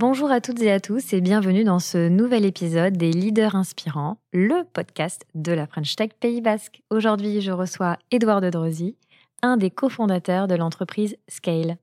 [0.00, 4.18] Bonjour à toutes et à tous et bienvenue dans ce nouvel épisode des Leaders Inspirants,
[4.32, 6.82] le podcast de la French Tech Pays Basque.
[6.88, 8.94] Aujourd'hui, je reçois Édouard de Drosy,
[9.42, 11.78] un des cofondateurs de l'entreprise Scale.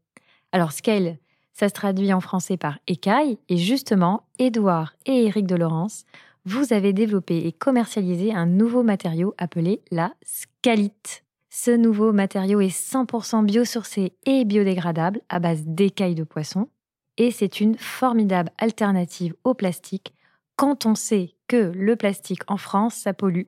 [0.53, 1.17] Alors Scale,
[1.51, 6.05] ça se traduit en français par écaille et justement, Édouard et Éric de Laurence,
[6.45, 11.25] vous avez développé et commercialisé un nouveau matériau appelé la scalite.
[11.49, 16.69] Ce nouveau matériau est 100% biosourcé et biodégradable à base d'écailles de poisson
[17.17, 20.13] et c'est une formidable alternative au plastique
[20.55, 23.47] quand on sait que le plastique en France, ça pollue.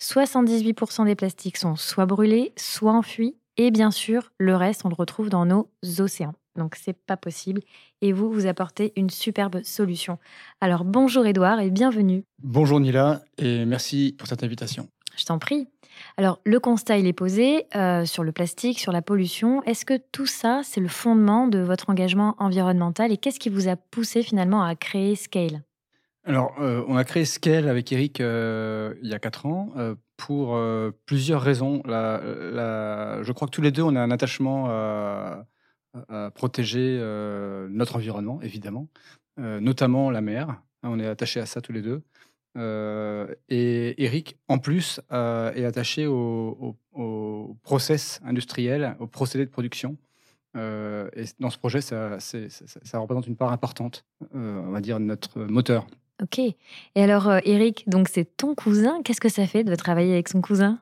[0.00, 4.94] 78% des plastiques sont soit brûlés, soit enfuis et bien sûr, le reste, on le
[4.94, 6.34] retrouve dans nos océans.
[6.56, 7.62] Donc, c'est pas possible.
[8.00, 10.18] Et vous, vous apportez une superbe solution.
[10.60, 12.24] Alors, bonjour Edouard et bienvenue.
[12.42, 14.88] Bonjour Nila et merci pour cette invitation.
[15.16, 15.68] Je t'en prie.
[16.16, 19.62] Alors, le constat, il est posé euh, sur le plastique, sur la pollution.
[19.64, 23.68] Est-ce que tout ça, c'est le fondement de votre engagement environnemental et qu'est-ce qui vous
[23.68, 25.62] a poussé finalement à créer Scale?
[26.24, 29.72] Alors, euh, on a créé Scale avec Eric euh, il y a quatre ans
[30.16, 30.58] pour
[31.06, 31.82] plusieurs raisons.
[31.86, 35.44] je crois que tous les deux, on a un attachement à,
[36.34, 36.98] protéger
[37.68, 38.88] notre environnement, évidemment,
[39.36, 40.62] notamment la mer.
[40.84, 42.02] On est attaché à ça tous les deux.
[42.56, 46.76] Et Eric, en plus, est attaché au,
[47.62, 49.96] process industriel, au procédé de production.
[50.54, 55.86] et dans ce projet, ça, ça, représente une part importante, on va dire, notre moteur.
[56.22, 56.38] Ok.
[56.38, 56.54] Et
[56.96, 59.02] alors, euh, Eric, donc c'est ton cousin.
[59.02, 60.78] Qu'est-ce que ça fait de travailler avec son cousin?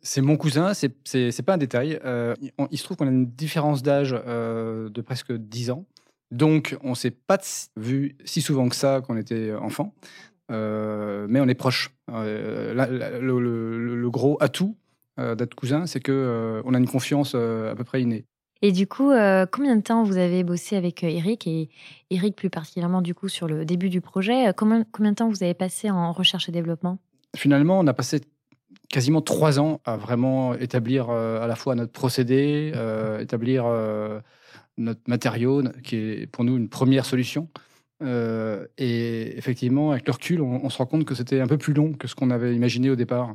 [0.00, 2.00] C'est mon cousin, c'est pas un détail.
[2.04, 2.34] Euh,
[2.70, 5.84] il se trouve qu'on a une différence d'âge euh, de presque 10 ans.
[6.32, 7.38] Donc, on s'est pas
[7.76, 9.94] vu si souvent que ça quand on était enfant.
[10.52, 11.90] Mais on est proches.
[12.08, 14.76] le, gros atout
[15.18, 18.24] d'être cousin, c'est qu'on on a une confiance à peu près innée.
[18.64, 21.68] Et du coup, euh, combien de temps vous avez bossé avec euh, Eric et
[22.10, 25.28] Eric plus particulièrement du coup sur le début du projet euh, combien, combien de temps
[25.28, 26.98] vous avez passé en recherche et développement?
[27.36, 28.20] Finalement, on a passé
[28.88, 32.72] quasiment trois ans à vraiment établir à la fois notre procédé,
[33.20, 33.64] établir
[34.76, 37.48] notre matériau, qui est pour nous une première solution.
[38.02, 41.92] Et effectivement, avec le recul, on se rend compte que c'était un peu plus long
[41.92, 43.34] que ce qu'on avait imaginé au départ.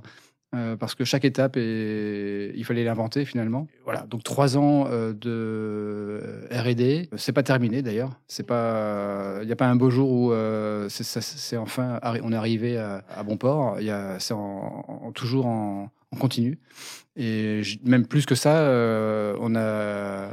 [0.56, 3.68] Euh, parce que chaque étape, il fallait l'inventer finalement.
[3.84, 8.18] Voilà, donc trois ans euh, de R&D, c'est pas terminé d'ailleurs.
[8.28, 12.36] C'est pas, il n'y a pas un beau jour où euh, c'est enfin, on est
[12.36, 13.82] arrivé à, bon port.
[13.82, 14.36] Il a, c'est
[15.14, 16.60] toujours en, continu.
[17.18, 18.70] Et même plus que ça,
[19.42, 20.30] on a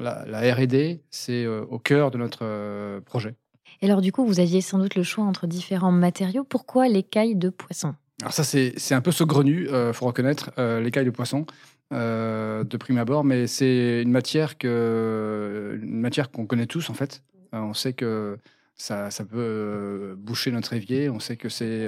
[0.00, 3.36] la R&D, c'est au cœur de notre projet.
[3.84, 6.42] Et alors du coup, vous aviez sans doute le choix entre différents matériaux.
[6.42, 7.94] Pourquoi l'écaille de poisson?
[8.22, 11.44] Alors ça, c'est un peu saugrenu, il euh, faut reconnaître, euh, l'écaille de poisson,
[11.92, 16.94] euh, de prime abord, mais c'est une matière que une matière qu'on connaît tous en
[16.94, 17.22] fait.
[17.52, 18.38] on sait que
[18.74, 21.86] ça, peut boucher notre évier, on sait que c'est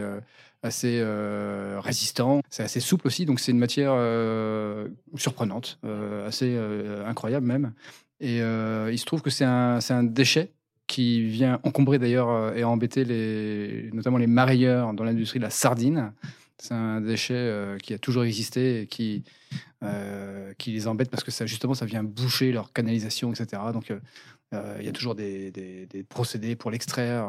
[0.63, 1.03] assez
[1.79, 3.95] résistant, c'est assez souple aussi, donc c'est une matière
[5.17, 5.79] surprenante,
[6.27, 6.59] assez
[7.07, 7.73] incroyable même.
[8.21, 10.53] Et il se trouve que c'est un déchet
[10.87, 15.51] qui vient encombrer d'ailleurs euh, et embêter les, notamment les marailleurs dans l'industrie de la
[15.51, 16.13] sardine.
[16.59, 19.25] C'est un déchet euh, qui a toujours existé et qui,
[19.83, 23.63] euh, qui les embête parce que ça, justement, ça vient boucher leur canalisation, etc.
[23.73, 23.93] Donc,
[24.79, 27.29] il y a toujours des, des, procédés pour l'extraire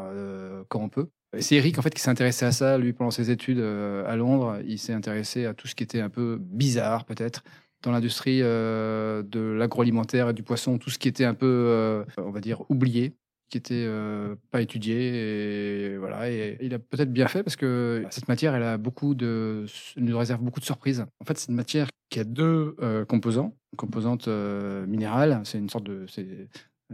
[0.70, 1.08] quand on peut.
[1.40, 2.78] C'est Eric en fait qui s'est intéressé à ça.
[2.78, 6.10] Lui, pendant ses études à Londres, il s'est intéressé à tout ce qui était un
[6.10, 7.44] peu bizarre, peut-être,
[7.82, 12.40] dans l'industrie de l'agroalimentaire et du poisson, tout ce qui était un peu, on va
[12.40, 13.14] dire, oublié
[13.50, 18.06] qui était euh, pas étudié et voilà et il a peut-être bien fait parce que
[18.10, 19.66] cette matière elle a beaucoup de
[19.96, 21.06] nous réserve beaucoup de surprises.
[21.22, 23.56] En fait c'est une matière qui a deux euh, composants.
[23.74, 26.50] Une composante euh, minérale c'est une sorte de c'est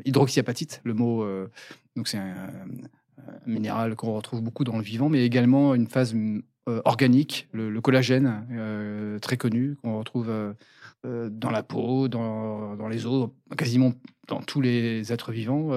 [0.05, 1.25] hydroxyapatite le mot
[1.95, 2.35] donc c'est un,
[3.45, 6.15] minéral qu'on retrouve beaucoup dans le vivant mais également une phase
[6.65, 10.33] organique, le, collagène, très connu, qu'on retrouve
[11.03, 13.93] dans la peau, dans, dans, les os, quasiment
[14.27, 15.69] dans tous les êtres vivants,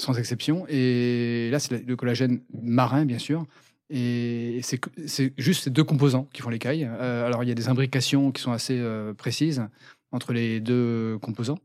[0.00, 0.64] sans exception.
[0.68, 3.44] Et là, c'est le collagène marin, bien sûr.
[3.90, 6.84] Et c'est juste ces deux composants qui font l'écaille.
[6.84, 8.78] alors, il y a des imbrications qui sont assez
[9.16, 9.62] précises
[10.12, 11.58] entre les deux composants.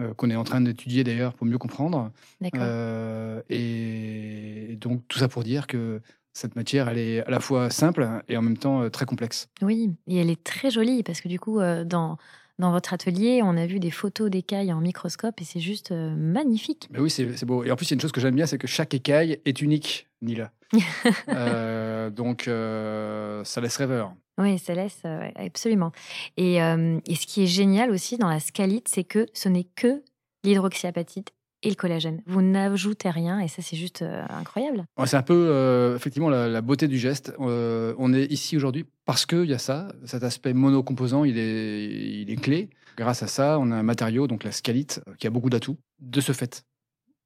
[0.00, 2.10] Euh, qu'on est en train d'étudier d'ailleurs pour mieux comprendre.
[2.56, 6.00] Euh, et donc tout ça pour dire que
[6.32, 9.48] cette matière, elle est à la fois simple et en même temps euh, très complexe.
[9.62, 12.18] Oui, et elle est très jolie parce que du coup, dans,
[12.58, 16.88] dans votre atelier, on a vu des photos d'écailles en microscope et c'est juste magnifique.
[16.90, 17.64] Mais oui, c'est beau.
[17.64, 19.40] Et en plus, il y a une chose que j'aime bien, c'est que chaque écaille
[19.44, 20.52] est unique, Nila.
[22.10, 24.14] donc, ça laisse rêveur.
[24.38, 25.92] Oui, ça laisse, euh, absolument.
[26.36, 30.02] Et, et, ce qui est génial aussi dans la scalite, c'est que ce n'est que
[30.44, 31.32] l'hydroxyapatite
[31.64, 32.22] et le collagène.
[32.26, 34.84] Vous n'ajoutez rien et ça, c'est juste euh, incroyable.
[35.06, 37.32] c'est un peu, euh, effectivement, la, beauté du geste.
[37.38, 41.84] on est ici aujourd'hui parce qu'il y a ça, cet aspect monocomposant, il est,
[42.22, 42.70] il est clé.
[42.96, 46.20] Grâce à ça, on a un matériau, donc la scalite, qui a beaucoup d'atouts de
[46.20, 46.64] ce fait.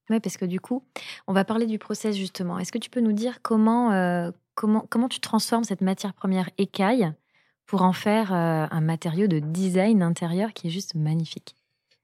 [0.08, 0.82] Oui, parce que du coup,
[1.26, 2.58] on va parler du process justement.
[2.58, 7.12] Est-ce que tu peux nous dire comment, comment, tu transformes cette matière première écaille
[7.66, 11.54] pour en faire euh, un matériau de design intérieur qui est juste magnifique?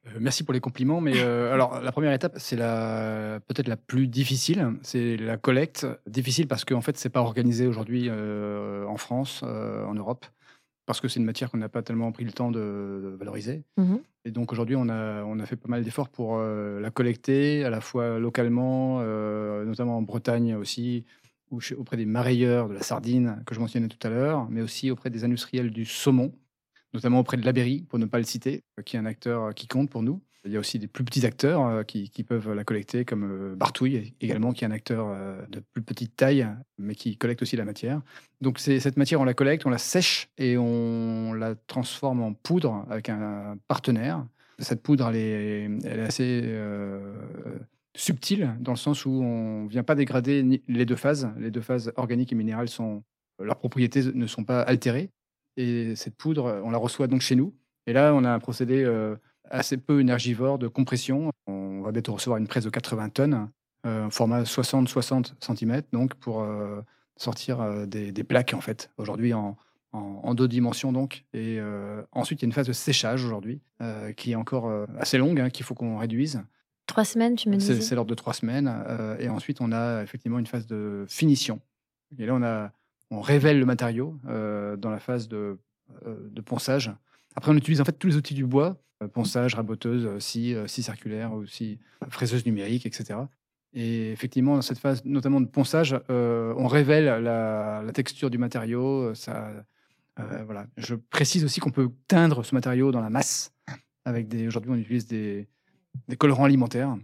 [0.06, 3.76] Euh, Merci pour les compliments, mais euh, alors la première étape, c'est la peut-être la
[3.76, 5.86] plus difficile, c'est la collecte.
[6.06, 10.26] Difficile parce qu'en fait, c'est pas organisé aujourd'hui en France, en Europe,
[10.86, 13.64] parce que c'est une matière qu'on n'a pas tellement pris le temps de, valoriser.
[13.76, 17.64] Mmh Et donc aujourd'hui, on a, on a fait pas mal d'efforts pour la collecter,
[17.64, 19.00] à la fois localement,
[19.64, 21.04] notamment en Bretagne aussi,
[21.76, 25.10] auprès des marailleurs de la sardine que je mentionnais tout à l'heure, mais aussi auprès
[25.10, 26.32] des industriels du saumon,
[26.94, 29.52] notamment auprès de Laberry, pour ne pas le citer, euh, qui est un acteur euh,
[29.52, 30.22] qui compte pour nous.
[30.46, 34.14] Il y a aussi des plus petits acteurs euh, qui, peuvent la collecter, comme Bartouille
[34.20, 35.16] également, qui est un acteur
[35.48, 36.46] de plus petite taille,
[36.78, 38.02] mais qui collecte aussi la matière.
[38.42, 42.84] Donc cette matière, on la collecte, on la sèche et on la transforme en poudre
[42.90, 44.26] avec un partenaire.
[44.58, 46.42] Cette poudre, elle est, assez
[47.96, 51.30] subtil, dans le sens où on ne vient pas dégrader les deux phases.
[51.38, 53.02] Les deux phases organiques et minérales, sont,
[53.42, 55.10] leurs propriétés ne sont pas altérées.
[55.56, 57.54] Et cette poudre, on la reçoit donc chez nous.
[57.86, 59.16] Et là, on a un procédé euh,
[59.50, 61.30] assez peu énergivore de compression.
[61.46, 63.50] On va bientôt recevoir une presse de 80 tonnes,
[63.86, 66.80] euh, format 60-60 cm, donc pour euh,
[67.16, 69.56] sortir des, plaques, en fait, aujourd'hui en,
[69.92, 70.92] en, deux dimensions.
[70.92, 71.24] donc.
[71.32, 71.60] Et
[72.10, 73.60] ensuite, il y a une phase de séchage aujourd'hui,
[74.16, 76.42] qui est encore assez longue, hein, qu'il faut qu'on réduise.
[76.86, 77.80] Trois semaines, tu me disais?
[77.80, 78.70] C'est l'ordre de trois semaines.
[78.88, 81.60] Euh, et ensuite, on a effectivement une phase de finition.
[82.18, 82.72] Et là, on, a,
[83.14, 85.58] on révèle le matériau euh, dans la phase de,
[86.06, 86.92] euh, de, ponçage.
[87.36, 88.76] Après, on utilise en fait tous les outils du bois
[89.12, 91.78] ponçage, raboteuse, scie, scie circulaire, aussi
[92.08, 93.18] fraiseuse numérique, etc.
[93.74, 99.14] Et effectivement, dans cette phase, notamment de ponçage, on révèle la, texture du matériau.
[99.14, 99.50] Ça,
[100.46, 100.66] voilà.
[100.78, 103.52] Je précise aussi qu'on peut teindre ce matériau dans la masse.
[104.04, 105.48] Avec des, aujourd'hui, on utilise des,
[106.18, 106.96] colorants alimentaires.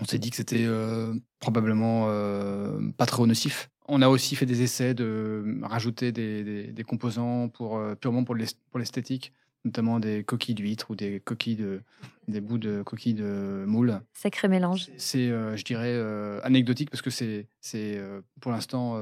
[0.00, 3.70] On s'est dit que c'était euh, probablement euh, pas trop nocif.
[3.94, 9.32] On a aussi fait des essais de rajouter des, composants pour, euh, purement pour l'esthétique,
[9.66, 11.82] notamment des coquilles d'huîtres ou des coquilles de,
[12.26, 14.00] des bouts de coquilles de moule.
[14.14, 14.88] Sacré mélange.
[14.96, 15.94] C'est, je dirais,
[16.42, 18.00] anecdotique parce que c'est, c'est
[18.40, 18.98] pour l'instant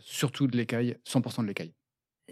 [0.00, 1.72] surtout de l'écaille, 100% de l'écaille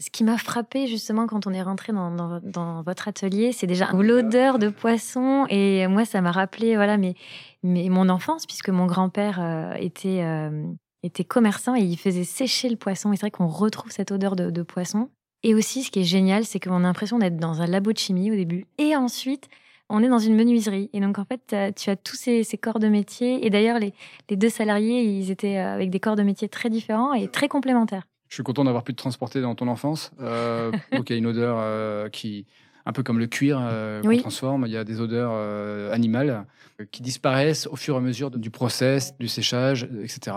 [0.00, 4.59] ce qui m'a frappé justement quand on est rentré dans, votre atelier, c'est déjà l'odeur
[4.59, 5.47] de poisson.
[5.50, 7.14] Et moi, ça m'a rappelé voilà, mais,
[7.62, 10.64] mon enfance, puisque mon grand-père euh, était, euh,
[11.02, 13.12] était commerçant et il faisait sécher le poisson.
[13.12, 15.09] Et c'est vrai qu'on retrouve cette odeur de, poisson.
[15.42, 17.99] Et aussi, ce qui est génial, c'est qu'on a l'impression d'être dans un labo de
[17.99, 18.66] chimie au début.
[18.78, 19.49] Et ensuite,
[19.88, 20.90] on est dans une menuiserie.
[20.92, 23.47] Et donc, en fait, tu as tous ces, corps de métier.
[23.47, 23.95] Et d'ailleurs, les,
[24.28, 27.49] les, deux salariés, ils étaient euh, avec des corps de métier très différents et très
[27.49, 28.07] complémentaires.
[28.28, 30.12] Je suis content d'avoir pu te transporter dans ton enfance.
[30.21, 32.47] Euh, donc il y a une odeur euh, qui,
[32.87, 36.47] un peu comme le cuir euh, qu'on transforme, il y a des odeurs euh, animales
[36.92, 40.37] qui disparaissent au fur et à mesure du process, du séchage, etc.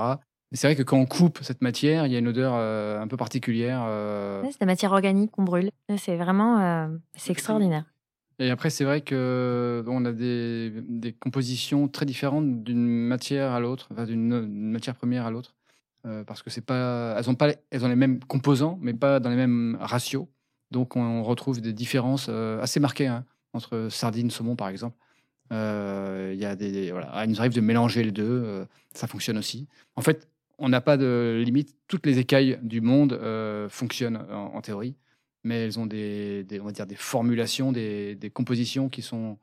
[0.54, 3.18] c'est vrai que quand on coupe cette matière, il y a une odeur un peu
[3.18, 3.86] particulière.
[4.52, 5.72] c'est la matière organique qu'on brûle.
[5.98, 7.86] C'est vraiment, c'est extraordinaire.
[8.40, 13.60] Et après, c'est vrai que on a des, des, compositions très différentes d'une matière à
[13.60, 15.56] l'autre, enfin, d'une matière première à l'autre.
[16.06, 19.20] Euh, parce que c'est pas, elles ont pas, elles ont les mêmes composants, mais pas
[19.20, 20.28] dans les mêmes ratios.
[20.72, 24.98] Donc on, retrouve des différences euh, assez marquées hein, entre sardines, saumon par exemple.
[25.54, 29.38] Euh, il y a des, voilà, il nous arrive de mélanger les deux, ça fonctionne
[29.38, 29.68] aussi.
[29.96, 31.76] En fait, on n'a pas de limite.
[31.88, 33.20] Toutes les écailles du monde
[33.70, 34.96] fonctionnent en, théorie,
[35.44, 39.38] mais elles ont des, on va dire des formulations, des, des compositions qui sont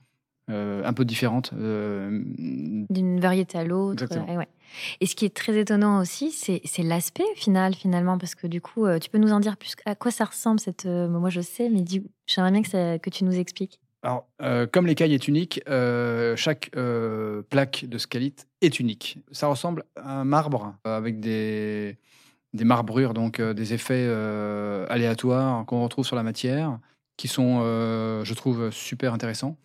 [0.49, 1.53] un peu différentes.
[1.55, 4.05] D'une variété à l'autre.
[5.01, 8.87] Et ce qui est très étonnant aussi, c'est l'aspect final finalement, parce que du coup,
[9.01, 9.75] tu peux nous en dire plus?
[9.85, 10.87] À quoi ça ressemble cette.
[10.87, 11.85] moi, je sais, mais
[12.27, 13.81] j'aimerais bien que, que tu nous expliques.
[14.03, 14.29] Alors,
[14.73, 15.61] comme l'écaille est unique,
[16.37, 16.71] chaque
[17.51, 19.19] plaque de scalite est unique.
[19.31, 21.99] Ça ressemble à un marbre avec des,
[22.55, 24.09] des marbrures, donc des effets
[24.89, 26.79] aléatoires qu'on retrouve sur la matière,
[27.17, 29.59] qui sont, je trouve, super intéressants,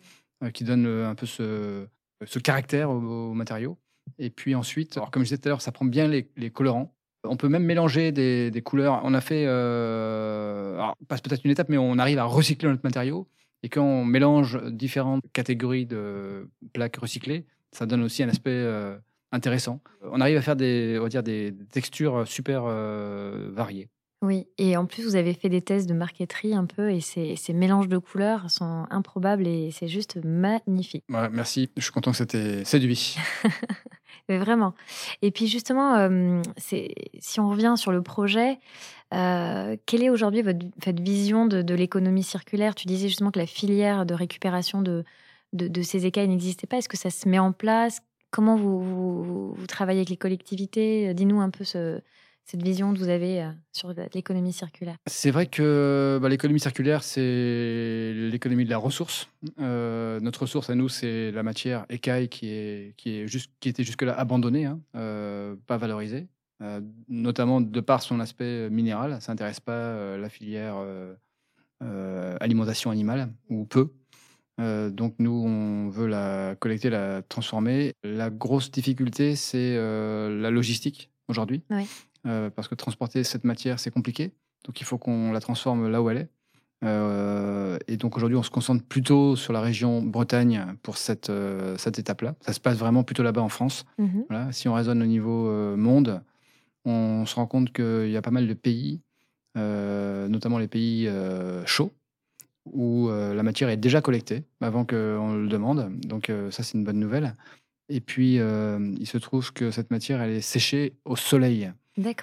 [0.52, 1.86] qui donnent un peu ce,
[2.24, 3.78] ce caractère au, matériau.
[4.18, 6.92] Et puis ensuite, alors comme je disais tout à l'heure, ça prend bien les, colorants.
[7.24, 9.00] On peut même mélanger des, des couleurs.
[9.02, 13.26] On a fait, alors, passe peut-être une étape, mais on arrive à recycler notre matériau.
[13.62, 18.66] Et quand on mélange différentes catégories de plaques recyclées, ça donne aussi un aspect
[19.32, 19.80] intéressant.
[20.02, 22.64] On arrive à faire des, on va dire, des textures super
[23.52, 23.88] variées.
[24.22, 27.36] Oui, et en plus, vous avez fait des tests de marqueterie un peu, et ces,
[27.36, 31.04] ces mélanges de couleurs sont improbables et c'est juste magnifique.
[31.10, 33.16] Ouais, merci, je suis content que c'était séduit.
[34.28, 34.74] Mais vraiment.
[35.22, 36.08] Et puis justement,
[36.58, 38.58] si on revient sur le projet,
[39.10, 42.74] quelle est aujourd'hui votre, vision de, l'économie circulaire?
[42.74, 45.04] Tu disais justement que la filière de récupération de,
[45.82, 46.78] ces écailles n'existait pas.
[46.78, 48.00] Est-ce que ça se met en place?
[48.32, 51.14] Comment vous travaillez avec les collectivités?
[51.14, 52.00] Dis-nous un peu ce,
[52.46, 54.96] cette vision que vous avez euh, sur l'économie circulaire?
[55.06, 59.28] C'est vrai que bah, l'économie circulaire, c'est l'économie de la ressource.
[59.60, 63.68] Euh, notre ressource à nous, c'est la matière écaille qui, est, qui, est juste, qui
[63.68, 66.28] était jusque-là abandonnée, hein, euh, pas valorisée,
[67.08, 69.20] notamment de par son aspect minéral.
[69.20, 70.76] Ça n'intéresse pas la filière
[72.40, 73.90] alimentation animale, ou peu.
[74.58, 77.92] donc nous, on veut la collecter, la transformer.
[78.04, 81.62] La grosse difficulté, c'est la logistique aujourd'hui.
[81.70, 81.86] Oui.
[82.26, 84.32] Euh, parce que transporter cette matière, c'est compliqué.
[84.64, 86.28] Donc il faut qu'on la transforme là où elle est.
[86.84, 91.76] Euh, et donc aujourd'hui, on se concentre plutôt sur la région Bretagne pour cette, euh,
[91.78, 92.34] cette étape-là.
[92.40, 93.86] Ça se passe vraiment plutôt là-bas en France.
[93.98, 94.24] Mhm.
[94.28, 94.52] Voilà.
[94.52, 96.22] Si on raisonne au niveau monde,
[96.84, 99.00] on se rend compte qu'il y a pas mal de pays,
[99.54, 101.08] notamment les pays
[101.64, 101.92] chauds,
[102.66, 105.90] où la matière est déjà collectée avant qu'on le demande.
[106.00, 107.34] Donc ça, c'est une bonne nouvelle.
[107.88, 111.72] Et puis, il se trouve que cette matière, elle est séchée au soleil.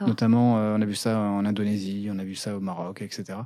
[0.06, 3.40] Notamment, euh, on a vu ça en Indonésie, on a vu ça au Maroc, etc.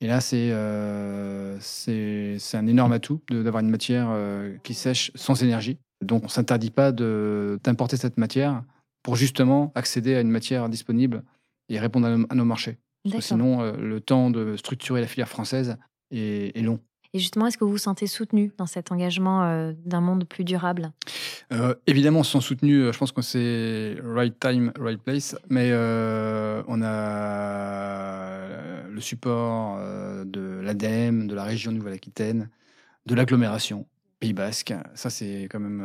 [0.00, 5.42] Et là, c'est euh, c'est un énorme atout d'avoir une matière euh, qui sèche sans
[5.42, 5.78] énergie.
[6.02, 8.62] Donc, on ne s'interdit pas d'importer cette matière
[9.02, 11.22] pour justement accéder à une matière disponible
[11.68, 12.78] et répondre à nos, marchés.
[13.20, 15.76] sinon, le temps de structurer la filière française
[16.10, 16.80] est long.
[17.14, 20.42] Et justement, est-ce que vous vous sentez soutenu dans cet engagement euh, d'un monde plus
[20.42, 20.90] durable?
[21.52, 22.82] Euh, Évidemment, on se sent soutenu.
[22.82, 25.36] Euh, je pense que c'est right time, right place.
[25.48, 28.48] Mais on a
[28.88, 29.78] le support
[30.24, 32.50] de l'ADEME, de la région Nouvelle-Aquitaine,
[33.06, 33.86] de l'agglomération
[34.18, 34.74] Pays Basque.
[34.94, 35.84] Ça, c'est quand même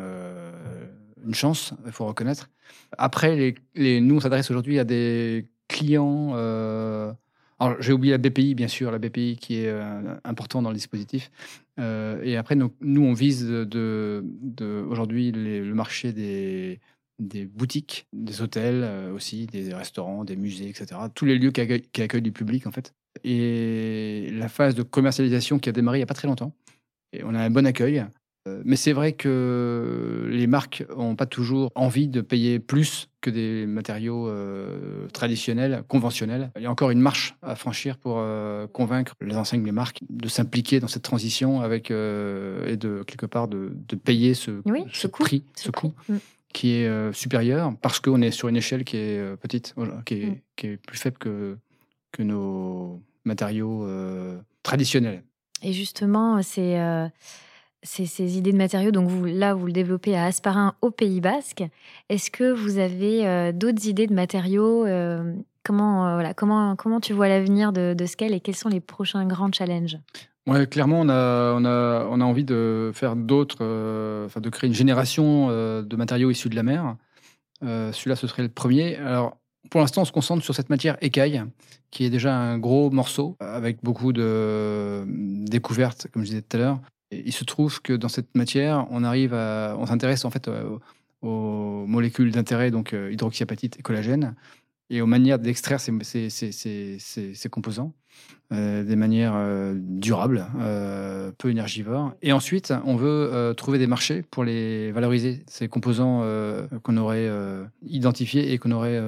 [1.23, 2.49] une chance, il faut reconnaître.
[2.97, 6.33] Après, nous, on s'adresse aujourd'hui à des clients
[7.59, 10.75] alors, j'ai oublié la BPI, bien sûr, la BPI qui est euh, important dans le
[10.75, 11.29] dispositif.
[11.77, 14.23] Euh, et après, nous, on vise de,
[14.89, 16.79] aujourd'hui le marché des,
[17.19, 20.99] des boutiques, des hôtels euh, aussi, des restaurants, des musées, etc.
[21.13, 22.93] Tous les lieux qui accueillent, du public, en fait.
[23.23, 26.53] Et la phase de commercialisation qui a démarré il n'y a pas très longtemps.
[27.11, 28.05] Et on a un bon accueil.
[28.49, 33.29] Euh, mais c'est vrai que les marques n'ont pas toujours envie de payer plus que
[33.29, 36.51] des matériaux euh, traditionnels, conventionnels.
[36.55, 40.01] Il y a encore une marche à franchir pour euh, convaincre les enseignes, les marques,
[40.09, 41.93] de s'impliquer dans cette transition avec, et
[42.77, 43.71] de quelque part de,
[44.03, 44.51] payer ce,
[45.09, 45.93] prix, ce, coût.
[46.07, 46.15] Mm.
[46.53, 49.75] qui est supérieur parce qu'on est sur une échelle qui est petite,
[50.05, 50.37] qui est, mm.
[50.55, 51.57] qui est, plus faible que,
[52.11, 53.85] que nos matériaux
[54.63, 55.23] traditionnels.
[55.61, 56.77] Et justement, c'est
[57.83, 61.63] ces, idées de matériaux, donc vous, là, vous le développez à Asparin, au Pays Basque.
[62.09, 65.33] Est-ce que vous avez euh, d'autres idées de matériaux euh,
[65.63, 68.81] comment, euh, voilà, comment, comment tu vois l'avenir de, de Scale et quels sont les
[68.81, 69.97] prochains grands challenges?
[70.47, 74.67] Ouais, clairement, on a, on a, on a envie de faire d'autres, enfin, de créer
[74.67, 76.95] une génération de matériaux issus de la mer.
[77.61, 78.95] Celui-là, ce serait le premier.
[78.95, 79.37] Alors,
[79.69, 81.43] pour l'instant, on se concentre sur cette matière écaille,
[81.91, 85.05] qui est déjà un gros morceau, avec beaucoup de
[85.45, 86.79] découvertes, comme je disais tout à l'heure
[87.11, 90.77] il se trouve que dans cette matière, on arrive à, on s'intéresse en fait euh,
[91.21, 94.35] aux, molécules d'intérêt, donc euh, hydroxyapatite et collagène,
[94.91, 97.93] et aux manières d'extraire ces, ces, ces, ces, composants
[98.51, 99.35] euh, des manières
[99.75, 100.47] durables,
[101.37, 102.13] peu énergivores.
[102.23, 106.23] Et ensuite, on veut trouver des marchés pour les valoriser, ces composants
[106.81, 107.29] qu'on aurait
[107.83, 108.99] identifiés et qu'on aurait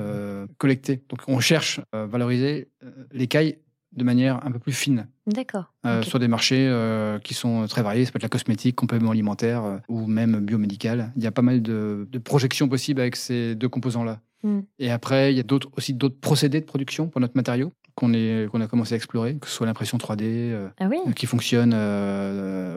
[0.59, 1.01] collectés.
[1.09, 2.67] Donc on cherche à valoriser
[3.11, 3.57] l'écaille
[3.91, 5.07] de manière un peu plus fine.
[5.27, 5.73] D'accord.
[5.85, 8.05] Euh, sur des marchés euh, qui sont très variés.
[8.05, 11.11] Ça peut être la cosmétique, complément alimentaire euh, ou même biomédical.
[11.15, 14.19] Il y a pas mal de, de projections possibles avec ces deux composants-là.
[14.43, 14.59] Mm.
[14.79, 18.13] Et après, il y a d'autres, aussi d'autres procédés de production pour notre matériau qu'on,
[18.13, 21.25] est, qu'on a commencé à explorer, que ce soit l'impression 3D, euh, Ah oui qui
[21.25, 21.73] fonctionne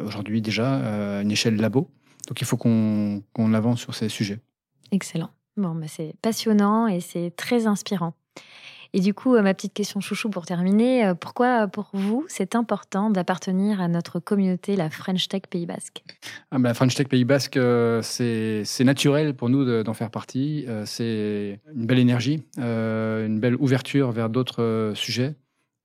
[0.04, 1.88] aujourd'hui déjà à une échelle labo.
[2.28, 4.40] Donc il faut qu'on, qu'on avance sur ces sujets.
[4.90, 5.30] Excellent.
[5.56, 8.14] Bon, bah, c'est passionnant et c'est très inspirant.
[8.96, 12.54] Et du coup, euh, ma petite question chouchou pour terminer, euh, pourquoi pour vous c'est
[12.54, 16.04] important d'appartenir à notre communauté, la French Tech Pays Basque?
[16.52, 20.64] Ah ben, French Tech Pays Basque, euh, c'est naturel pour nous de- d'en faire partie.
[20.68, 25.34] Euh, c'est une belle énergie, euh, une belle ouverture vers d'autres euh, sujets.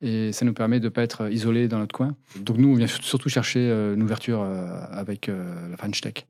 [0.02, 2.16] Et ça nous permet de ne pas être isolés dans notre coin.
[2.40, 6.28] Donc nous, on vient surtout chercher euh, une ouverture euh, avec euh, la French Tech.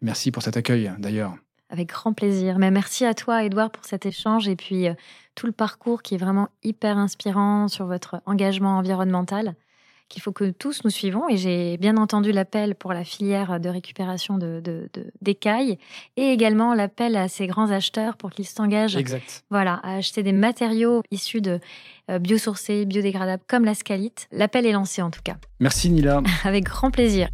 [0.00, 1.34] Merci pour cet accueil, d'ailleurs.
[1.68, 2.58] Avec grand plaisir.
[2.58, 4.94] Mais merci à toi, Edouard, pour cet échange et puis euh,
[5.40, 9.54] tout le parcours qui est vraiment hyper inspirant sur votre engagement environnemental
[10.10, 11.26] qu'il faut que tous nous suivons.
[11.30, 15.78] Et j'ai bien entendu l'appel pour la filière de récupération de, de- de- d'écailles
[16.18, 18.96] et également l'appel à ces grands acheteurs pour qu'ils s'engagent
[19.50, 21.60] voilà, à acheter des matériaux issus de
[22.10, 24.26] euh, biosourcés, biodégradables comme la scalite.
[24.32, 25.36] L'appel est lancé en tout cas.
[25.60, 26.20] Merci, Nila.
[26.44, 27.28] Avec grand plaisir.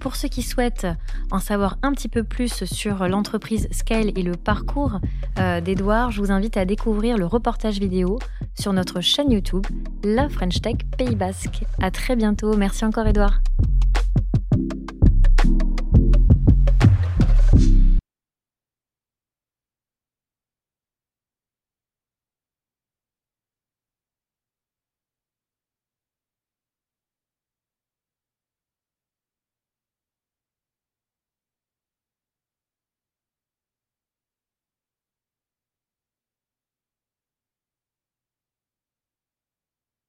[0.00, 0.88] Pour ceux qui souhaitent
[1.30, 4.98] en savoir un petit peu plus sur l'entreprise Scale et le parcours
[5.38, 8.18] euh, d'Edouard, je vous invite à découvrir le reportage vidéo
[8.58, 9.64] sur notre chaîne YouTube,
[10.02, 11.62] La French Tech Pays Basque.
[11.80, 12.54] À très bientôt.
[12.58, 13.40] Merci encore, Edouard.